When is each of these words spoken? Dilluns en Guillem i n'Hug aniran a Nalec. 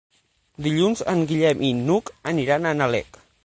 Dilluns 0.67 1.03
en 1.13 1.21
Guillem 1.33 1.63
i 1.67 1.71
n'Hug 1.83 2.13
aniran 2.33 2.67
a 2.71 2.77
Nalec. 2.83 3.25